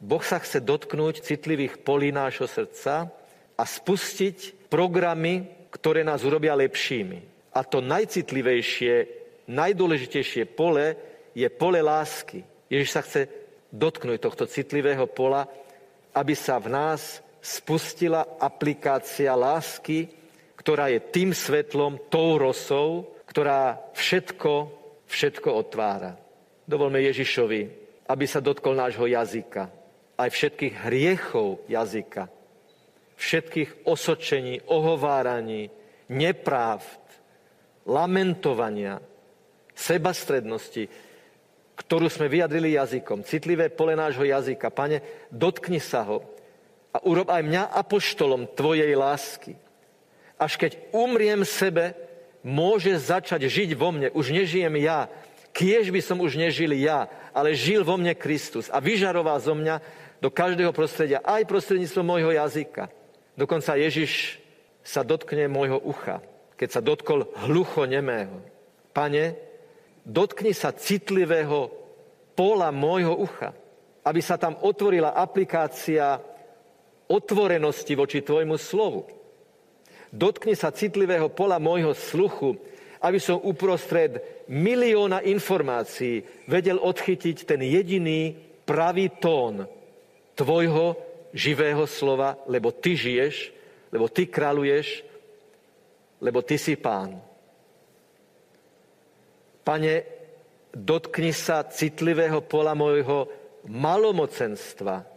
Boh 0.00 0.24
sa 0.24 0.40
chce 0.40 0.64
dotknúť 0.64 1.20
citlivých 1.20 1.84
polí 1.84 2.08
nášho 2.08 2.48
srdca 2.48 3.12
a 3.52 3.64
spustiť 3.68 4.68
programy, 4.72 5.68
ktoré 5.68 6.00
nás 6.00 6.24
urobia 6.24 6.56
lepšími. 6.56 7.52
A 7.52 7.60
to 7.60 7.84
najcitlivejšie, 7.84 8.94
najdôležitejšie 9.44 10.48
pole 10.56 10.96
je 11.36 11.44
pole 11.52 11.84
lásky. 11.84 12.40
Ježiš 12.72 12.90
sa 12.90 13.04
chce 13.04 13.28
dotknúť 13.68 14.18
tohto 14.24 14.48
citlivého 14.48 15.04
pola, 15.04 15.44
aby 16.16 16.32
sa 16.32 16.56
v 16.56 16.72
nás 16.72 17.20
spustila 17.44 18.40
aplikácia 18.40 19.36
lásky, 19.36 20.08
ktorá 20.56 20.88
je 20.88 21.00
tým 21.12 21.36
svetlom, 21.36 22.00
tou 22.08 22.40
rosou, 22.40 23.16
ktorá 23.28 23.80
všetko, 23.92 24.52
všetko 25.08 25.48
otvára. 25.48 26.16
Dovolme 26.64 27.00
Ježišovi, 27.04 27.60
aby 28.08 28.24
sa 28.26 28.42
dotkol 28.42 28.76
nášho 28.76 29.06
jazyka, 29.06 29.79
aj 30.20 30.28
všetkých 30.28 30.74
hriechov 30.84 31.64
jazyka, 31.64 32.28
všetkých 33.16 33.88
osočení, 33.88 34.60
ohováraní, 34.68 35.72
nepravd, 36.12 37.00
lamentovania, 37.88 39.00
sebastrednosti, 39.72 40.92
ktorú 41.80 42.12
sme 42.12 42.28
vyjadrili 42.28 42.76
jazykom, 42.76 43.24
citlivé 43.24 43.72
pole 43.72 43.96
nášho 43.96 44.28
jazyka. 44.28 44.68
Pane, 44.68 45.00
dotkni 45.32 45.80
sa 45.80 46.04
ho 46.04 46.20
a 46.92 47.00
urob 47.08 47.32
aj 47.32 47.40
mňa 47.40 47.62
apoštolom 47.72 48.52
Tvojej 48.52 48.92
lásky. 48.92 49.56
Až 50.36 50.60
keď 50.60 50.76
umriem 50.92 51.44
sebe, 51.48 51.96
môže 52.44 52.92
začať 52.96 53.48
žiť 53.48 53.70
vo 53.76 53.92
mne. 53.92 54.12
Už 54.12 54.32
nežijem 54.32 54.72
ja, 54.80 55.08
kiež 55.52 55.88
by 55.92 56.00
som 56.00 56.20
už 56.20 56.36
nežil 56.36 56.72
ja, 56.76 57.08
ale 57.32 57.56
žil 57.56 57.84
vo 57.84 57.96
mne 57.96 58.16
Kristus 58.16 58.68
a 58.72 58.80
vyžaroval 58.80 59.38
zo 59.40 59.56
mňa 59.56 59.80
do 60.20 60.28
každého 60.28 60.70
prostredia, 60.76 61.24
aj 61.24 61.48
prostredníctvom 61.48 62.04
môjho 62.04 62.30
jazyka. 62.36 62.92
Dokonca 63.34 63.80
Ježiš 63.80 64.36
sa 64.84 65.00
dotkne 65.00 65.48
môjho 65.48 65.80
ucha, 65.80 66.20
keď 66.60 66.68
sa 66.68 66.80
dotkol 66.84 67.24
hlucho 67.48 67.88
nemého. 67.88 68.44
Pane, 68.92 69.36
dotkni 70.04 70.52
sa 70.52 70.76
citlivého 70.76 71.72
pola 72.36 72.68
môjho 72.68 73.16
ucha, 73.16 73.56
aby 74.04 74.20
sa 74.20 74.36
tam 74.36 74.60
otvorila 74.60 75.16
aplikácia 75.16 76.20
otvorenosti 77.08 77.96
voči 77.96 78.20
tvojmu 78.20 78.56
slovu. 78.60 79.08
Dotkni 80.12 80.52
sa 80.52 80.74
citlivého 80.74 81.32
pola 81.32 81.56
môjho 81.56 81.96
sluchu, 81.96 82.60
aby 83.00 83.16
som 83.16 83.40
uprostred 83.40 84.20
milióna 84.52 85.24
informácií 85.24 86.20
vedel 86.44 86.76
odchytiť 86.76 87.48
ten 87.48 87.60
jediný 87.64 88.36
pravý 88.68 89.08
tón 89.16 89.64
tvojho 90.40 90.96
živého 91.36 91.84
slova, 91.84 92.40
lebo 92.48 92.72
ty 92.72 92.96
žiješ, 92.96 93.52
lebo 93.92 94.08
ty 94.08 94.24
kráľuješ, 94.24 95.04
lebo 96.24 96.40
ty 96.40 96.56
si 96.56 96.80
pán. 96.80 97.20
Pane, 99.60 99.94
dotkni 100.72 101.36
sa 101.36 101.62
citlivého 101.68 102.40
pola 102.40 102.72
môjho 102.72 103.28
malomocenstva, 103.68 105.10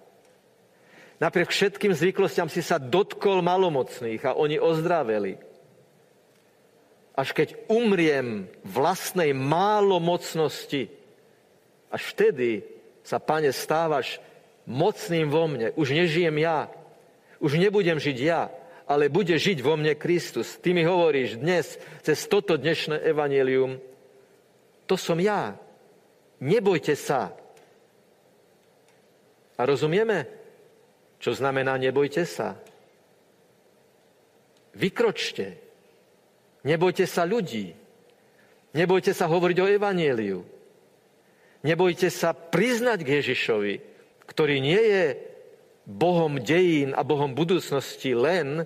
Napriek 1.24 1.56
všetkým 1.56 1.96
zvyklostiam 1.96 2.52
si 2.52 2.60
sa 2.60 2.76
dotkol 2.76 3.40
malomocných 3.40 4.28
a 4.28 4.36
oni 4.36 4.60
ozdraveli. 4.60 5.40
Až 7.16 7.32
keď 7.32 7.56
umriem 7.72 8.52
vlastnej 8.68 9.32
málomocnosti, 9.32 10.92
až 11.88 12.04
vtedy 12.12 12.68
sa, 13.08 13.24
pane, 13.24 13.56
stávaš 13.56 14.20
mocným 14.66 15.28
vo 15.28 15.48
mne. 15.48 15.76
Už 15.76 15.92
nežijem 15.92 16.36
ja, 16.40 16.72
už 17.44 17.60
nebudem 17.60 18.00
žiť 18.00 18.18
ja, 18.24 18.48
ale 18.88 19.12
bude 19.12 19.36
žiť 19.36 19.60
vo 19.64 19.76
mne 19.76 19.96
Kristus. 19.96 20.60
Ty 20.60 20.76
mi 20.76 20.84
hovoríš 20.84 21.40
dnes, 21.40 21.80
cez 22.04 22.28
toto 22.28 22.56
dnešné 22.56 23.04
evanelium, 23.04 23.80
to 24.88 25.00
som 25.00 25.20
ja. 25.20 25.56
Nebojte 26.44 26.96
sa. 27.00 27.32
A 29.56 29.62
rozumieme? 29.64 30.28
Čo 31.24 31.32
znamená 31.40 31.80
nebojte 31.80 32.28
sa. 32.28 32.60
Vykročte. 34.76 35.56
Nebojte 36.68 37.08
sa 37.08 37.24
ľudí. 37.24 37.72
Nebojte 38.76 39.16
sa 39.16 39.32
hovoriť 39.32 39.58
o 39.64 39.70
evanieliu. 39.72 40.40
Nebojte 41.64 42.12
sa 42.12 42.36
priznať 42.36 43.08
k 43.08 43.24
Ježišovi, 43.24 43.74
ktorý 44.28 44.60
nie 44.64 44.80
je 44.80 45.06
Bohom 45.84 46.40
dejín 46.40 46.96
a 46.96 47.04
Bohom 47.04 47.36
budúcnosti 47.36 48.16
len, 48.16 48.64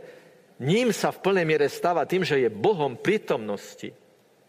ním 0.62 0.94
sa 0.94 1.10
v 1.10 1.22
plnej 1.22 1.46
miere 1.46 1.68
stáva 1.70 2.06
tým, 2.06 2.22
že 2.22 2.42
je 2.42 2.50
Bohom 2.50 2.98
prítomnosti. 2.98 3.94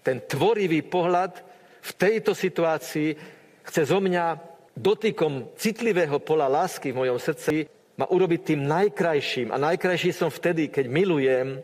Ten 0.04 0.20
tvorivý 0.24 0.84
pohľad 0.84 1.40
v 1.80 1.90
tejto 1.96 2.36
situácii 2.36 3.16
chce 3.64 3.82
zo 3.88 4.00
mňa 4.00 4.36
dotykom 4.76 5.56
citlivého 5.58 6.20
pola 6.22 6.46
lásky 6.46 6.92
v 6.92 7.00
mojom 7.04 7.18
srdci 7.18 7.66
ma 7.98 8.06
urobiť 8.06 8.40
tým 8.54 8.62
najkrajším. 8.68 9.50
A 9.50 9.58
najkrajší 9.58 10.14
som 10.14 10.30
vtedy, 10.30 10.70
keď 10.70 10.86
milujem 10.86 11.60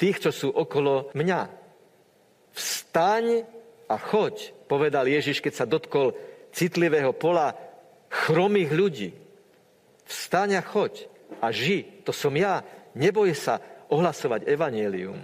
tých, 0.00 0.16
čo 0.18 0.30
sú 0.32 0.48
okolo 0.48 1.12
mňa. 1.12 1.40
Vstaň 2.54 3.44
a 3.90 3.96
choď, 4.00 4.54
povedal 4.64 5.04
Ježiš, 5.10 5.44
keď 5.44 5.52
sa 5.52 5.68
dotkol 5.68 6.16
citlivého 6.54 7.12
pola 7.12 7.52
chromých 8.14 8.70
ľudí. 8.70 9.10
Vstaň 10.06 10.60
a 10.60 10.62
choď 10.62 11.10
a 11.42 11.50
ži, 11.50 11.82
to 12.06 12.14
som 12.14 12.30
ja. 12.38 12.62
Neboj 12.94 13.34
sa 13.34 13.58
ohlasovať 13.90 14.46
evanielium. 14.46 15.18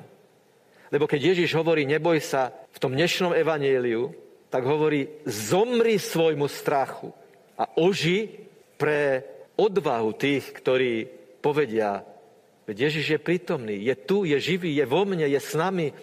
Lebo 0.90 1.06
keď 1.06 1.34
Ježiš 1.34 1.54
hovorí 1.54 1.86
neboj 1.86 2.18
sa 2.18 2.50
v 2.74 2.78
tom 2.82 2.98
dnešnom 2.98 3.30
evanieliu, 3.30 4.10
tak 4.50 4.66
hovorí 4.66 5.06
zomri 5.22 6.02
svojmu 6.02 6.50
strachu 6.50 7.14
a 7.54 7.70
oži 7.78 8.26
pre 8.74 9.22
odvahu 9.54 10.10
tých, 10.18 10.50
ktorí 10.50 11.06
povedia, 11.38 12.02
veď 12.66 12.90
Ježiš 12.90 13.06
je 13.14 13.20
prítomný, 13.22 13.78
je 13.86 13.94
tu, 13.94 14.26
je 14.26 14.34
živý, 14.42 14.74
je 14.74 14.86
vo 14.90 15.06
mne, 15.06 15.30
je 15.30 15.38
s 15.38 15.54
nami, 15.54 15.94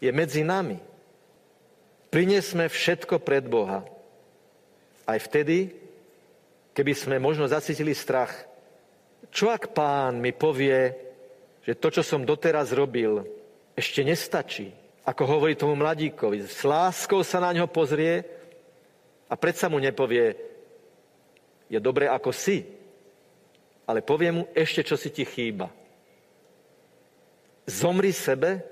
je 0.00 0.10
medzi 0.16 0.40
nami. 0.40 0.80
Prinesme 2.08 2.72
všetko 2.72 3.20
pred 3.20 3.44
Boha. 3.44 3.84
Aj 5.04 5.18
vtedy, 5.20 5.76
keby 6.76 6.92
sme 6.92 7.16
možno 7.16 7.48
zacítili 7.48 7.96
strach. 7.96 8.36
Čo 9.32 9.48
ak 9.48 9.72
pán 9.72 10.20
mi 10.20 10.36
povie, 10.36 10.92
že 11.64 11.72
to, 11.80 11.88
čo 11.88 12.04
som 12.04 12.28
doteraz 12.28 12.76
robil, 12.76 13.24
ešte 13.72 14.04
nestačí? 14.04 14.76
Ako 15.08 15.24
hovorí 15.24 15.56
tomu 15.56 15.72
mladíkovi, 15.72 16.44
s 16.44 16.60
láskou 16.68 17.24
sa 17.24 17.40
na 17.40 17.56
ňo 17.56 17.64
pozrie 17.72 18.28
a 19.24 19.34
predsa 19.40 19.72
mu 19.72 19.80
nepovie, 19.80 20.36
je 21.72 21.78
dobre 21.80 22.12
ako 22.12 22.28
si, 22.28 22.68
ale 23.88 24.04
povie 24.04 24.34
mu 24.34 24.42
ešte, 24.52 24.84
čo 24.84 25.00
si 25.00 25.08
ti 25.08 25.24
chýba. 25.24 25.72
Zomri 27.66 28.12
sebe 28.12 28.62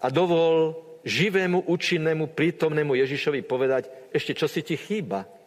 a 0.00 0.06
dovol 0.08 0.76
živému, 1.04 1.66
účinnému, 1.68 2.32
prítomnému 2.32 2.92
Ježišovi 2.94 3.40
povedať 3.44 3.88
ešte, 4.12 4.36
čo 4.36 4.46
si 4.48 4.60
ti 4.64 4.76
chýba. 4.76 5.39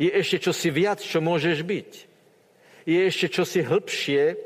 Je 0.00 0.10
ešte 0.10 0.50
čo 0.50 0.52
si 0.52 0.68
viac, 0.74 0.98
čo 0.98 1.22
môžeš 1.22 1.62
byť. 1.62 1.90
Je 2.84 2.98
ešte 3.08 3.26
čo 3.30 3.42
si 3.46 3.64
hĺbšie, 3.64 4.36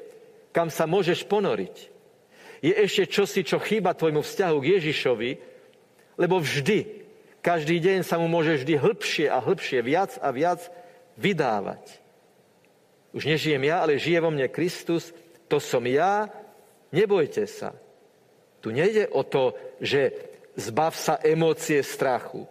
kam 0.53 0.69
sa 0.73 0.87
môžeš 0.87 1.27
ponoriť. 1.27 1.77
Je 2.59 2.75
ešte 2.75 3.07
čosi, 3.07 3.47
čo 3.47 3.63
chýba 3.63 3.95
tvojmu 3.95 4.23
vzťahu 4.23 4.57
k 4.59 4.71
Ježišovi, 4.79 5.31
lebo 6.19 6.43
vždy, 6.43 7.07
každý 7.39 7.79
deň 7.79 8.03
sa 8.03 8.19
mu 8.19 8.27
môže 8.27 8.63
vždy 8.63 8.75
hĺbšie 8.75 9.27
a 9.31 9.39
hĺbšie, 9.39 9.79
viac 9.87 10.19
a 10.19 10.35
viac 10.35 10.67
vydávať. 11.15 12.03
Už 13.15 13.31
nežijem 13.31 13.63
ja, 13.63 13.87
ale 13.87 14.03
žije 14.03 14.19
vo 14.19 14.35
mne 14.35 14.51
Kristus, 14.51 15.15
to 15.47 15.63
som 15.63 15.87
ja, 15.87 16.27
nebojte 16.91 17.47
sa. 17.47 17.73
Tu 18.59 18.75
nejde 18.75 19.07
o 19.15 19.23
to, 19.23 19.55
že 19.79 20.11
zbav 20.59 20.93
sa 20.99 21.23
emócie 21.23 21.79
strachu. 21.87 22.43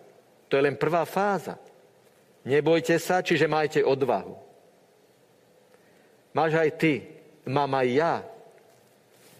To 0.48 0.56
je 0.56 0.64
len 0.64 0.80
prvá 0.80 1.04
fáza. 1.04 1.60
Nebojte 2.48 2.96
sa, 2.96 3.20
čiže 3.20 3.52
majte 3.52 3.84
odvahu. 3.84 4.40
Máš 6.32 6.54
aj 6.56 6.70
ty, 6.80 6.94
mám 7.52 7.76
aj 7.76 7.88
ja, 7.92 8.14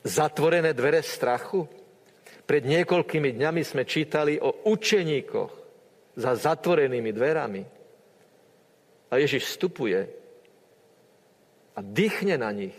zatvorené 0.04 0.76
dvere 0.76 1.00
strachu? 1.00 1.64
Pred 2.44 2.64
niekoľkými 2.68 3.32
dňami 3.32 3.62
sme 3.64 3.88
čítali 3.88 4.36
o 4.36 4.68
učeníkoch 4.68 5.52
za 6.20 6.32
zatvorenými 6.36 7.12
dverami. 7.16 7.64
A 9.08 9.14
Ježiš 9.24 9.56
vstupuje 9.56 10.00
a 11.76 11.80
dýchne 11.80 12.36
na 12.36 12.52
nich. 12.52 12.76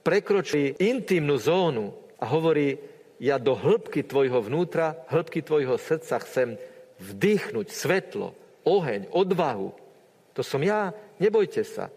Prekročí 0.00 0.72
intimnú 0.80 1.36
zónu 1.36 1.92
a 2.16 2.24
hovorí, 2.32 2.80
ja 3.20 3.36
do 3.36 3.52
hĺbky 3.52 4.08
tvojho 4.08 4.40
vnútra, 4.40 5.04
hĺbky 5.12 5.44
tvojho 5.44 5.76
srdca 5.76 6.16
chcem 6.22 6.56
vdýchnuť 7.02 7.66
svetlo, 7.68 8.32
oheň, 8.68 9.08
odvahu. 9.08 9.72
To 10.36 10.42
som 10.44 10.60
ja, 10.60 10.92
nebojte 11.16 11.64
sa. 11.64 11.88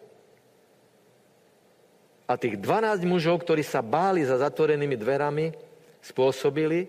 A 2.32 2.40
tých 2.40 2.56
12 2.56 3.04
mužov, 3.04 3.44
ktorí 3.44 3.60
sa 3.60 3.84
báli 3.84 4.24
za 4.24 4.40
zatvorenými 4.40 4.96
dverami, 4.96 5.52
spôsobili, 6.00 6.88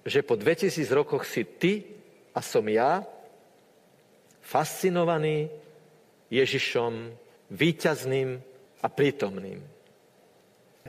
že 0.00 0.24
po 0.24 0.34
2000 0.40 0.80
rokoch 0.96 1.28
si 1.28 1.44
ty 1.44 1.84
a 2.32 2.40
som 2.40 2.64
ja 2.64 3.04
fascinovaný 4.40 5.48
Ježišom, 6.28 7.12
výťazným 7.52 8.40
a 8.80 8.86
prítomným. 8.88 9.60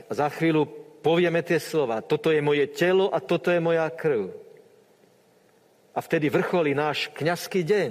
A 0.08 0.12
za 0.12 0.28
chvíľu 0.28 0.68
povieme 1.00 1.40
tie 1.40 1.56
slova, 1.56 2.04
toto 2.04 2.28
je 2.28 2.44
moje 2.44 2.68
telo 2.72 3.08
a 3.08 3.22
toto 3.22 3.48
je 3.48 3.60
moja 3.60 3.88
krv. 3.88 4.32
A 5.96 6.04
vtedy 6.04 6.28
vrcholí 6.28 6.76
náš 6.76 7.08
kňazský 7.16 7.64
deň. 7.64 7.90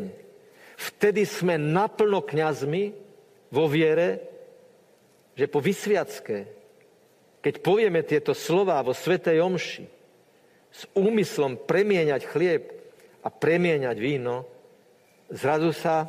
Vtedy 0.77 1.25
sme 1.25 1.57
naplno 1.57 2.21
kňazmi 2.21 2.93
vo 3.49 3.65
viere, 3.65 4.21
že 5.33 5.49
po 5.49 5.57
vysviacké, 5.57 6.45
keď 7.41 7.53
povieme 7.65 8.05
tieto 8.05 8.37
slova 8.37 8.77
vo 8.85 8.93
Svetej 8.93 9.41
Omši, 9.41 9.85
s 10.75 10.83
úmyslom 10.91 11.65
premieňať 11.65 12.21
chlieb 12.27 12.63
a 13.23 13.31
premieňať 13.31 13.97
víno, 13.97 14.43
zrazu 15.31 15.71
sa 15.71 16.05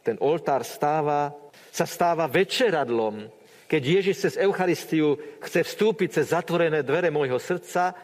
ten 0.00 0.16
oltár 0.18 0.64
stáva, 0.64 1.36
sa 1.68 1.84
stáva 1.84 2.26
večeradlom, 2.26 3.28
keď 3.68 3.82
Ježiš 3.82 4.16
cez 4.20 4.34
Eucharistiu 4.40 5.16
chce 5.40 5.64
vstúpiť 5.64 6.20
cez 6.20 6.32
zatvorené 6.32 6.84
dvere 6.84 7.08
môjho 7.08 7.40
srdca, 7.40 7.96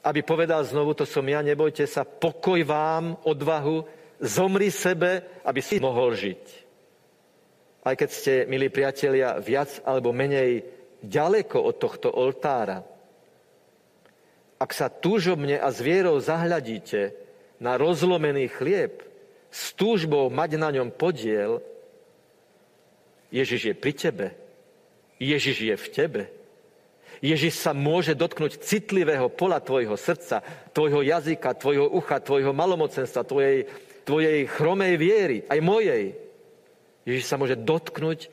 aby 0.00 0.20
povedal 0.24 0.64
znovu, 0.64 0.96
to 0.96 1.04
som 1.04 1.24
ja, 1.28 1.44
nebojte 1.44 1.84
sa, 1.84 2.08
pokoj 2.08 2.60
vám, 2.64 3.20
odvahu, 3.28 3.84
zomri 4.20 4.72
sebe, 4.72 5.40
aby 5.44 5.60
si 5.60 5.76
mohol 5.80 6.16
žiť. 6.16 6.44
Aj 7.84 7.96
keď 7.96 8.08
ste, 8.12 8.32
milí 8.48 8.68
priatelia, 8.68 9.40
viac 9.40 9.80
alebo 9.84 10.12
menej 10.12 10.64
ďaleko 11.00 11.56
od 11.64 11.76
tohto 11.80 12.08
oltára, 12.12 12.84
ak 14.60 14.70
sa 14.76 14.92
túžobne 14.92 15.56
a 15.56 15.72
s 15.72 15.80
vierou 15.80 16.20
zahľadíte 16.20 17.16
na 17.56 17.80
rozlomený 17.80 18.52
chlieb, 18.52 19.00
s 19.48 19.72
túžbou 19.72 20.28
mať 20.28 20.60
na 20.60 20.68
ňom 20.68 20.92
podiel, 20.92 21.64
Ježiš 23.32 23.72
je 23.72 23.74
pri 23.74 23.92
tebe, 23.96 24.26
Ježiš 25.16 25.56
je 25.64 25.76
v 25.76 25.86
tebe. 25.88 26.22
Ježiš 27.20 27.60
sa 27.60 27.76
môže 27.76 28.16
dotknúť 28.16 28.64
citlivého 28.64 29.28
pola 29.28 29.60
tvojho 29.60 29.92
srdca, 30.00 30.40
tvojho 30.72 31.04
jazyka, 31.04 31.52
tvojho 31.52 31.92
ucha, 31.92 32.16
tvojho 32.16 32.56
malomocenstva, 32.56 33.28
tvojej, 33.28 33.68
tvojej 34.08 34.48
chromej 34.48 34.94
viery, 34.96 35.38
aj 35.44 35.60
mojej. 35.60 36.16
Ježiš 37.04 37.28
sa 37.28 37.36
môže 37.36 37.60
dotknúť 37.60 38.32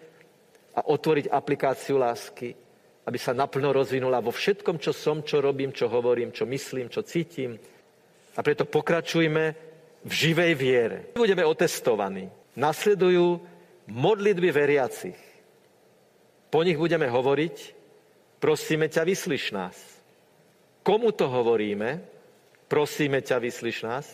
a 0.72 0.88
otvoriť 0.88 1.28
aplikáciu 1.28 2.00
lásky, 2.00 2.56
aby 3.04 3.18
sa 3.20 3.36
naplno 3.36 3.76
rozvinula 3.76 4.24
vo 4.24 4.32
všetkom, 4.32 4.80
čo 4.80 4.96
som, 4.96 5.20
čo 5.20 5.44
robím, 5.44 5.76
čo 5.76 5.92
hovorím, 5.92 6.32
čo 6.32 6.48
myslím, 6.48 6.88
čo 6.88 7.04
cítim. 7.04 7.60
A 8.36 8.40
preto 8.40 8.64
pokračujme 8.64 9.44
v 10.08 10.12
živej 10.12 10.54
viere. 10.56 10.98
Budeme 11.12 11.44
otestovaní. 11.44 12.32
Nasledujú 12.56 13.42
modlitby 13.92 14.50
veriacich. 14.52 15.20
Po 16.48 16.64
nich 16.64 16.80
budeme 16.80 17.12
hovoriť, 17.12 17.56
prosíme 18.38 18.90
ťa, 18.90 19.04
vyslyš 19.04 19.52
nás. 19.52 19.76
Komu 20.86 21.12
to 21.12 21.28
hovoríme? 21.28 22.00
Prosíme 22.72 23.20
ťa, 23.22 23.38
vyslyš 23.44 23.84
nás. 23.84 24.06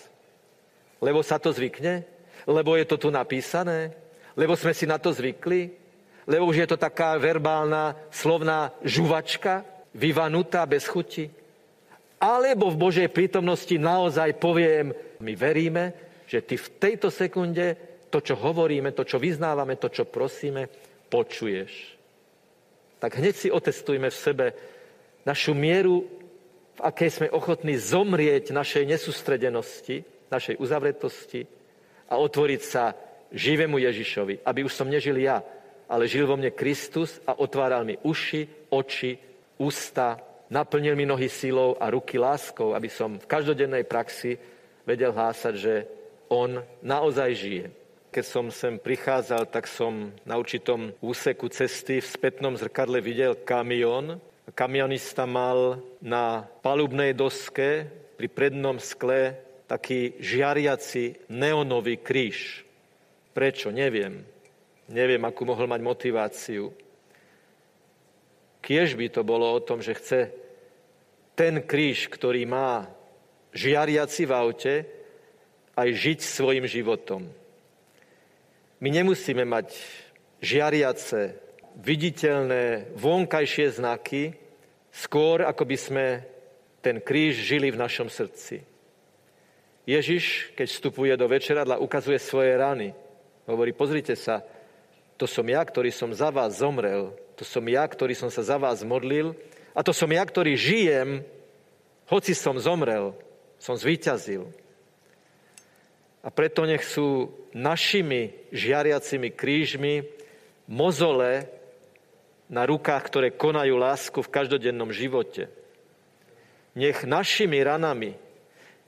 Lebo 1.04 1.22
sa 1.22 1.38
to 1.38 1.52
zvykne? 1.54 2.02
Lebo 2.50 2.76
je 2.76 2.86
to 2.88 2.98
tu 2.98 3.10
napísané? 3.14 3.94
Lebo 4.34 4.58
sme 4.58 4.74
si 4.74 4.90
na 4.90 4.98
to 4.98 5.14
zvykli? 5.14 5.70
Lebo 6.26 6.50
už 6.50 6.66
je 6.66 6.68
to 6.72 6.80
taká 6.80 7.20
verbálna, 7.20 7.94
slovná 8.10 8.72
žuvačka, 8.82 9.68
vyvanutá 9.92 10.64
bez 10.64 10.88
chuti? 10.88 11.28
Alebo 12.18 12.72
v 12.72 12.80
Božej 12.80 13.12
prítomnosti 13.12 13.76
naozaj 13.76 14.40
poviem, 14.40 14.96
my 15.20 15.34
veríme, 15.36 15.92
že 16.24 16.40
ty 16.40 16.56
v 16.56 16.72
tejto 16.80 17.12
sekunde 17.12 17.76
to, 18.08 18.24
čo 18.24 18.40
hovoríme, 18.40 18.96
to, 18.96 19.04
čo 19.04 19.20
vyznávame, 19.20 19.76
to, 19.76 19.92
čo 19.92 20.08
prosíme, 20.08 20.72
počuješ 21.12 21.94
tak 23.04 23.20
hneď 23.20 23.36
si 23.36 23.52
otestujme 23.52 24.08
v 24.08 24.16
sebe 24.16 24.46
našu 25.28 25.52
mieru, 25.52 26.08
v 26.74 26.82
akej 26.88 27.10
sme 27.20 27.28
ochotní 27.36 27.76
zomrieť 27.76 28.56
našej 28.56 28.88
nesústredenosti, 28.88 30.08
našej 30.32 30.56
uzavretosti 30.56 31.44
a 32.08 32.16
otvoriť 32.16 32.62
sa 32.64 32.96
živému 33.28 33.76
Ježišovi, 33.76 34.48
aby 34.48 34.64
už 34.64 34.72
som 34.72 34.88
nežil 34.88 35.20
ja, 35.20 35.44
ale 35.92 36.08
žil 36.08 36.24
vo 36.24 36.40
mne 36.40 36.56
Kristus 36.56 37.20
a 37.28 37.36
otváral 37.36 37.84
mi 37.84 38.00
uši, 38.00 38.72
oči, 38.72 39.20
ústa, 39.60 40.24
naplnil 40.48 40.96
mi 40.96 41.04
nohy 41.04 41.28
silou 41.28 41.76
a 41.76 41.92
ruky 41.92 42.16
láskou, 42.16 42.72
aby 42.72 42.88
som 42.88 43.20
v 43.20 43.28
každodennej 43.28 43.84
praxi 43.84 44.40
vedel 44.88 45.12
hlásať, 45.12 45.54
že 45.60 45.74
On 46.32 46.56
naozaj 46.80 47.36
žije. 47.36 47.68
Keď 48.14 48.26
som 48.30 48.54
sem 48.54 48.78
prichádzal, 48.78 49.50
tak 49.50 49.66
som 49.66 50.14
na 50.22 50.38
určitom 50.38 50.94
úseku 51.02 51.50
cesty 51.50 51.98
v 51.98 52.06
spätnom 52.06 52.54
zrkadle 52.54 53.02
videl 53.02 53.34
kamión. 53.42 54.22
Kamionista 54.54 55.26
mal 55.26 55.82
na 55.98 56.46
palubnej 56.62 57.18
doske 57.18 57.90
pri 58.14 58.30
prednom 58.30 58.78
skle 58.78 59.34
taký 59.66 60.14
žiariaci 60.22 61.26
neonový 61.26 62.06
kríž. 62.06 62.62
Prečo? 63.34 63.74
Neviem. 63.74 64.22
Neviem, 64.94 65.26
akú 65.26 65.50
mohol 65.50 65.66
mať 65.66 65.82
motiváciu. 65.82 66.70
Kiež 68.62 68.94
by 68.94 69.10
to 69.10 69.26
bolo 69.26 69.58
o 69.58 69.58
tom, 69.58 69.82
že 69.82 69.98
chce 69.98 70.20
ten 71.34 71.66
kríž, 71.66 72.14
ktorý 72.14 72.46
má 72.46 72.86
žiariaci 73.58 74.30
v 74.30 74.34
aute, 74.38 74.74
aj 75.74 75.90
žiť 75.90 76.20
svojim 76.22 76.70
životom. 76.70 77.42
My 78.84 78.92
nemusíme 78.92 79.48
mať 79.48 79.80
žiariace, 80.44 81.40
viditeľné, 81.80 82.92
vonkajšie 83.00 83.80
znaky, 83.80 84.36
skôr 84.92 85.48
ako 85.48 85.64
by 85.64 85.78
sme 85.80 86.06
ten 86.84 87.00
kríž 87.00 87.48
žili 87.48 87.72
v 87.72 87.80
našom 87.80 88.12
srdci. 88.12 88.60
Ježiš, 89.88 90.52
keď 90.60 90.68
vstupuje 90.68 91.16
do 91.16 91.32
večeradla, 91.32 91.80
ukazuje 91.80 92.20
svoje 92.20 92.60
rany. 92.60 92.92
Hovorí, 93.48 93.72
pozrite 93.72 94.20
sa, 94.20 94.44
to 95.16 95.32
som 95.32 95.48
ja, 95.48 95.64
ktorý 95.64 95.88
som 95.88 96.12
za 96.12 96.28
vás 96.28 96.60
zomrel, 96.60 97.16
to 97.40 97.48
som 97.48 97.64
ja, 97.64 97.88
ktorý 97.88 98.12
som 98.12 98.28
sa 98.28 98.44
za 98.44 98.60
vás 98.60 98.84
modlil 98.84 99.32
a 99.72 99.80
to 99.80 99.96
som 99.96 100.12
ja, 100.12 100.28
ktorý 100.28 100.60
žijem, 100.60 101.24
hoci 102.12 102.36
som 102.36 102.60
zomrel, 102.60 103.16
som 103.64 103.80
zvíťazil. 103.80 104.52
A 106.24 106.32
preto 106.32 106.64
nech 106.64 106.88
sú 106.88 107.30
našimi 107.52 108.32
žiariacimi 108.56 109.36
krížmi 109.36 110.08
mozole 110.72 111.52
na 112.48 112.64
rukách, 112.64 113.04
ktoré 113.12 113.28
konajú 113.36 113.76
lásku 113.76 114.20
v 114.24 114.32
každodennom 114.32 114.96
živote. 114.96 115.52
Nech 116.74 117.04
našimi 117.04 117.60
ranami, 117.60 118.16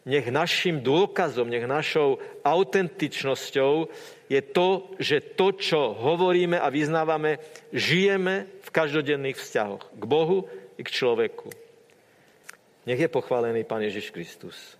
nech 0.08 0.32
našim 0.32 0.80
dôkazom, 0.80 1.52
nech 1.52 1.68
našou 1.68 2.24
autentičnosťou 2.42 3.92
je 4.32 4.42
to, 4.42 4.96
že 4.98 5.36
to, 5.36 5.52
čo 5.54 5.94
hovoríme 5.94 6.56
a 6.56 6.72
vyznávame, 6.72 7.44
žijeme 7.76 8.48
v 8.64 8.70
každodenných 8.72 9.38
vzťahoch 9.38 9.84
k 9.92 10.04
Bohu, 10.08 10.48
i 10.78 10.82
k 10.84 10.92
človeku. 10.92 11.50
Nech 12.86 13.00
je 13.00 13.10
pochválený 13.10 13.64
Pán 13.64 13.82
Ježiš 13.82 14.12
Kristus. 14.12 14.78